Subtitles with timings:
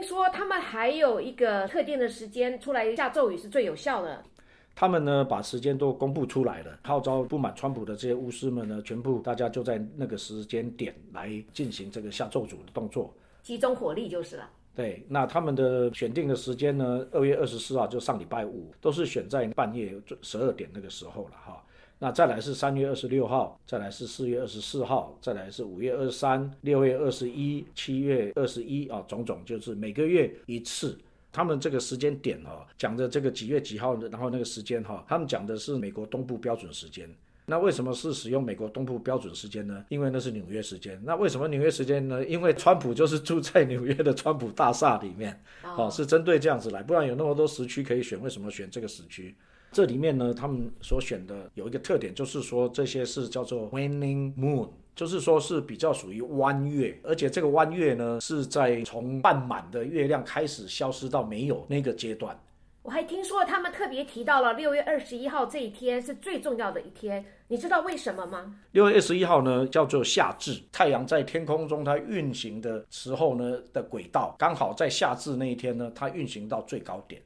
[0.00, 4.24] 听说他们还有一个特定的时间出来下咒语是最有效的。
[4.74, 14.48] 他们呢把时间都公布出来了，号召不满川普的这些巫师们呢，全部大家就在那个时间点来进行这个下咒诅的动作，集中火力就是了。
[14.74, 21.62] 对，那他们的选定的时间呢，二月二十四号就上礼拜五，都是选在半夜十二点那个时候了哈。
[22.02, 30.98] 那再来是三月二十六号，再来是四月二十四号，再来是五月二十三、六月二十一、七月二十一啊，种种就是每个月一次。
[31.30, 37.08] 他们这个时间点哈，讲的这个几月几号的，然后那个时间哈，他们讲的是美国东部标准时间。
[37.44, 39.84] 那为什么是使用美国东部标准时间呢？
[39.90, 40.98] 因为那是纽约时间。
[41.04, 42.24] 那为什么纽约时间呢？
[42.24, 45.38] 因为川普就是住在纽约的川普大厦里面，
[45.76, 49.34] 哦，是针对这样子来，不然有那么多时区可以选，为什么选这个时区？
[49.72, 54.68] 这里面呢，他们所选的有一个特点，就是说这些是叫做 waning moon。
[54.96, 62.38] 就是说，是比较属于弯月，而且这个弯月呢，是在从半满的月亮开始消失到没有那个阶段。
[62.82, 68.56] 我还听说他们特别提到了六月二十一号这一天是最重要的一天，你知道为什么吗？
[68.72, 77.22] 六月二十一号呢，叫做夏至，太阳在天空中它运行的时候呢的轨道，刚好在夏至那一天呢，它运行到最高点。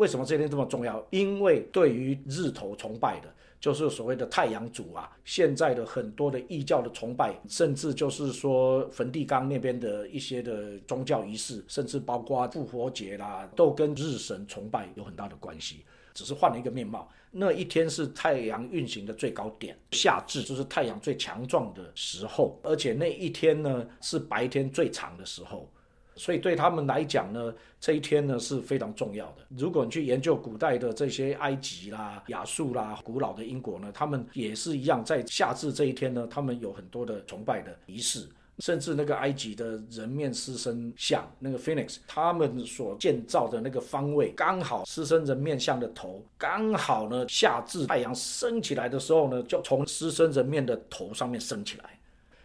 [0.00, 1.06] 为什么这天这么重要？
[1.10, 3.28] 因为对于日头崇拜的。
[3.60, 15.84] 就是所谓的太阳主啊，现在的很多的异教的崇拜，甚至就是说梵蒂冈那边的一些的宗教仪式，甚至包括复活节啦，都跟日神崇拜有很大的关系，
[16.14, 17.06] 只是换了一个面貌。
[17.30, 25.70] 那一天是太阳运行的最高点，夏至就是太阳最强壮的时候，而且那一天呢是白天最长的时候。
[26.16, 29.46] 所以对他们来讲呢，这一天呢是非常重要的。
[29.56, 51.98] 如果你去研究古代的这些埃及啦、亚述啦、古老的英国呢，他们也是一样，在夏至这一天呢，他们有很多的崇拜的仪式，甚至那个埃及的人面狮身像那个 Phoenix，他们所建造的那个方位，刚好狮身人面像的头，刚好呢夏至太阳升起来的时候呢，就从狮身人面的头上面升起来。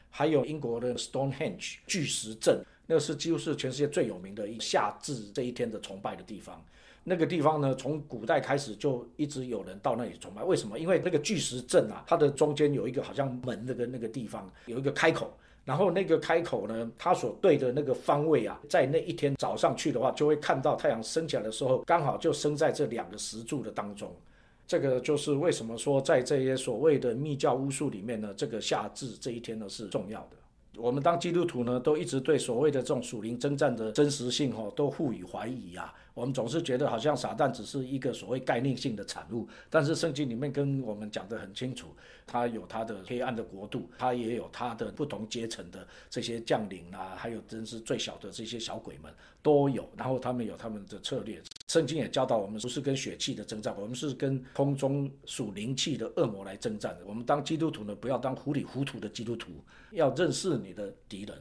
[0.10, 2.64] 还有英国的 Stonehenge 巨石阵。
[2.88, 6.64] 那是几乎是全世界最有名的一夏至这一天的崇拜的地方。
[7.08, 10.44] 那个地方呢，从古代开始就一直有人到那里崇拜。
[10.44, 10.80] 为什么？
[10.80, 15.32] 因为那个巨石阵啊，它的中间有一个好像门那个那个地方有一个开口，
[15.64, 24.12] 然后那个开口呢，它所对的那个方位啊，在那一天早上去的话，就会看到太阳升起来的时候，刚好就升在这两个石柱的当中。
[24.68, 30.38] 这个就是为什么说在这些所谓的密教巫术里面呢，这个夏至这一天呢是重要的。
[30.78, 35.94] 我们当基督徒呢，都一直对所谓的这种属灵征战的真实性，哈，都赋予怀疑啊。
[36.16, 41.90] 我们总是觉得好像撒旦只是一个所谓概念性的产物，但是圣经里面跟我们讲得很清楚，
[42.26, 51.42] 他有他的黑暗的国度，他也有他的不同阶层的这些将领啊，还有真是最小的这些小鬼们都有，然后他们有他们的策略。
[51.68, 57.06] 圣经也教导我们，不是跟血气的征战，我们是跟空中属灵气的恶魔来征战的。
[57.06, 59.52] 我们当基督徒呢，不要当糊里糊涂的基督徒，
[59.92, 61.38] 要认识你的敌人。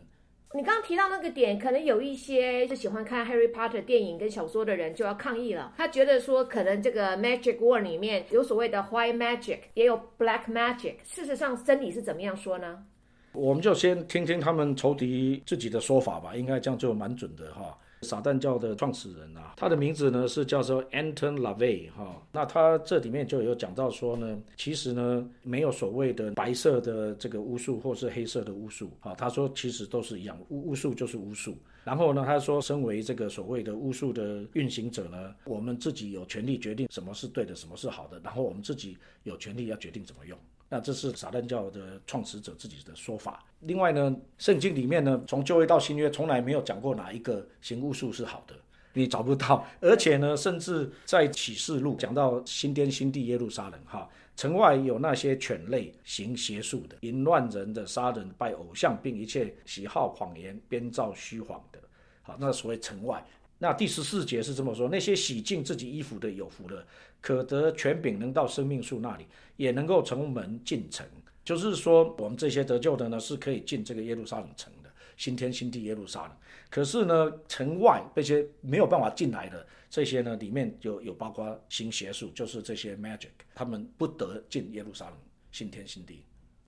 [0.57, 5.75] 你刚刚提到那个点，可能有一些是喜欢看 Harry Potter 电影跟小说的人就要抗议了。
[5.77, 10.95] 他觉得说，可能这个 Magic World 里面有所谓的 White Magic，也有 Black Magic。
[11.03, 12.85] 事实上，真理是怎么样说呢？
[13.33, 17.77] 我们就先听听他们仇敌自己的说法吧，应该这样就蛮准的哈。
[18.05, 22.23] 撒旦教的创始人啊，他的名字呢是叫做 Anton LaVey 哈。
[22.31, 29.15] 那他这里面就有讲到说呢，其实呢没有所谓的白色的这个巫术或是黑色的巫术啊。
[29.15, 31.57] 他说其实都是一样，巫巫术就是巫术。
[31.83, 40.39] 然后呢，他说身为这个所谓的巫术的运行者呢，我们自己有权利决定什么是对的，什么是好的，然后我们自己有权利要决定怎么用。
[40.75, 43.45] 那这是撒旦教的创始者自己的说法。
[43.61, 48.57] 另外呢，圣经里面呢，从旧约到新约，从来没有讲过哪一个行巫术是好的，
[48.93, 49.65] 你找不到。
[49.81, 61.79] 而且呢，甚至在启示录讲到新天新地耶路撒冷，哈，城外有那些犬类行邪术的、淫乱人的、杀人、拜偶像，并一切喜好谎言、编造虚谎的，
[62.23, 63.25] 好，那所谓城外。
[63.59, 66.87] 那第十四节是这么说：那些洗净自己衣服的有福了，
[67.21, 71.06] 可得权柄，能到生命树那里，也能够从门进城。
[71.45, 76.33] 就是说，我们这些得救的呢，是可以进这个耶路撒冷城的，新天新地耶路撒冷。
[76.71, 85.15] 可是呢，城外这些没有办法进来的这些呢，里面就有包括行邪术，就是这些 magic，他们不得进耶路撒冷，
[85.53, 86.25] 新天新地。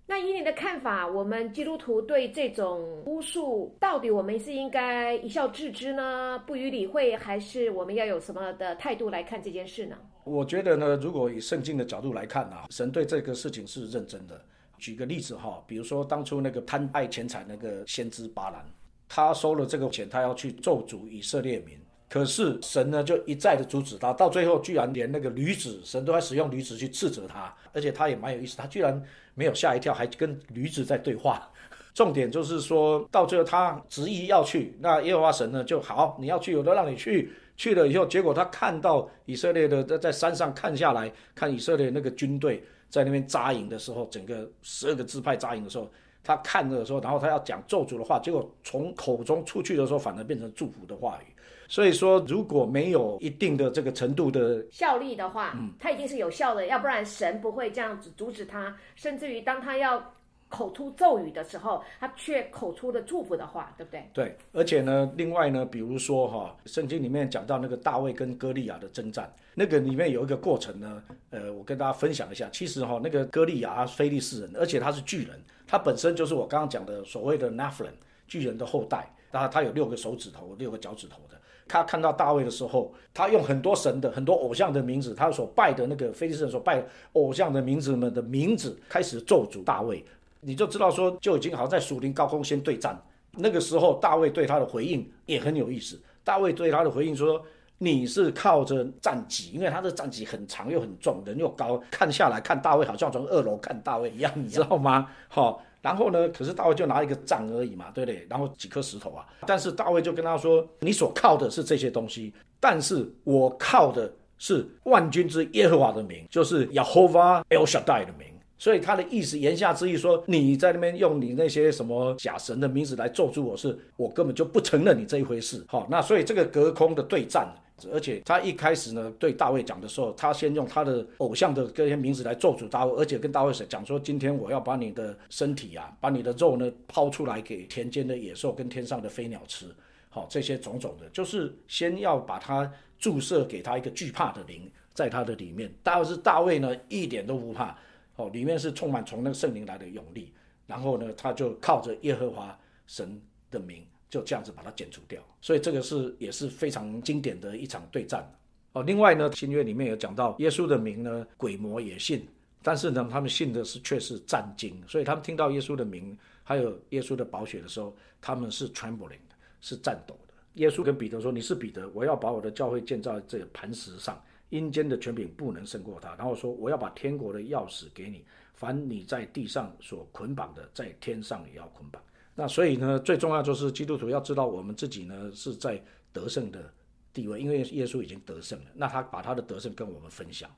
[0.08, 9.96] 那以你的看法，我们基督徒对这种巫术，到底我们是应该一笑置之呢，不予理会，还是我们要有什么的态度来看这件事呢？
[10.22, 14.40] 我觉得呢，如果以圣经的角度来看啊，神对这个事情是认真的。
[14.78, 18.64] 举个例子哈，比如说当初那个贪爱钱财那个先知巴兰，
[19.08, 21.76] 他收了这个钱，他要去咒诅以色列民。
[22.08, 29.02] 可是神呢，就一再的阻止他，到最后居然连那个驴子，神都在使用驴子去斥责他，而且他也蛮有意思，他居然
[29.34, 31.50] 没有吓一跳，还跟驴子在对话。
[31.94, 37.32] 重点就是说到最后，他执意要去，那耶和华神呢就好，你要去，我都让你去。
[37.56, 45.90] 去了以后，结果他看到以色列的在在山上看下来，看以色列那个军队在那边扎营的时候，整个十二个支派扎营的时候，
[46.26, 51.32] 他看着的时候，然后他要讲咒诅的话，结果从口中出去的时候，反而变成祝福的话语。
[51.68, 60.12] 所以说，如果没有一定的这个程度的效力的话，嗯，它一定是有效的，要不然神不会这样子阻止他，甚至于当他要
[60.48, 64.08] 口出咒语的时候，他却口出了祝福的话，对不对？
[64.12, 72.48] 对，而且呢，另外呢，比如说哈，圣经里面讲到那个大卫跟歌利亚的征战，那个里面有一个过程呢，呃，我跟大家分享一下。
[72.52, 77.90] 其实哈，那个歌利亚非利士人，而且他是巨人，他本身就是我刚刚讲的所谓的 Nephilim
[78.28, 81.36] 巨人的后代，然后他有六个手指头，六个脚趾头的。
[81.68, 86.84] 他看到大卫的时候，他用很多神的、很多偶像的名字，他所拜的那个非利士人所拜
[87.14, 90.04] 偶像的名字们的名字，开始咒诅大卫。
[90.40, 92.96] 你就知道说，就已经好在属灵高空先对战。
[93.32, 96.00] 那个时候，大卫对他的回应也很有意思。
[96.22, 97.44] 大卫对他的回应说
[97.78, 105.62] ：“你是靠着战戟，因为他的战戟很长又很重，人又高，看下来看大卫好像从二楼看大卫一样，你知道吗？” 好。
[105.82, 106.28] 然后呢？
[106.30, 108.26] 可是大卫就拿一个杖而已嘛，对不对？
[108.28, 109.24] 然后几颗石头啊。
[109.46, 118.26] 但是大卫就跟他说：“你所靠的是这些东西，但是我靠的是万军之耶和华的名，就是 Yehovah El Shaddai 的名。”
[118.58, 127.46] 所以他的意思言下之意说：“你在那边用你那些什么假神的名字来咒住我，是我根本就不承认你这一回事。”好，那所以这个隔空的对战。
[127.92, 139.66] 而且他一开始呢，对大卫讲的时候，他先用他的偶像的这些名字来咒诅大卫，而且跟大卫讲说：今天我要把你的身体啊，把你的肉呢抛出来给田间的野兽跟天上的飞鸟吃。
[140.08, 145.70] 好，这些种种的，就是先要把他注射给他一个惧怕的灵，在他的里面。
[145.82, 147.76] 大是大卫呢，一点都不怕。
[148.16, 150.32] 哦，里面是充满从那个圣灵来的勇力。
[150.66, 153.20] 然后呢，他就靠着耶和华神
[153.50, 153.86] 的名。
[154.08, 158.24] 就这样子把它剪除掉，所以这个是也是非常经典的一场对战
[158.72, 158.82] 哦。
[158.82, 162.26] 另外呢，新约里面有讲到耶稣的名呢，鬼魔也信，
[162.62, 170.34] 但是呢，他们信的是却是战惊，所以他们听到耶稣的名，还有耶稣的宝血的时候，他们是 trembling 的，是颤抖的。
[170.54, 174.18] 耶稣跟彼得说：“你是彼得，我要把我的教会建造在这磐石上，
[174.48, 178.24] 阴间的权柄不能胜过他。”然后说：“我要把天国的钥匙给你，
[178.54, 182.00] 凡你在地上所捆绑的，在天上也要捆绑。”
[182.38, 186.70] 那所以呢，最重要就是基督徒要知道我们自己呢是在得胜的
[187.12, 188.66] 地位，因为耶稣已经得胜了。
[188.74, 190.48] 那他把他的得胜跟我们分享，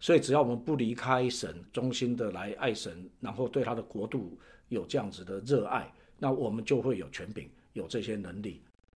[0.00, 4.38] 所以只要我们不离开神，忠心的来爱神，然后对他的国度
[4.68, 8.62] 有这样子的热爱，那我们就会有权柄，有这些能力